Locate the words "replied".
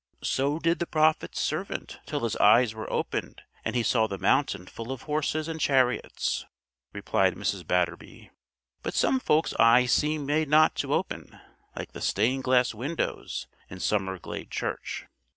6.91-7.35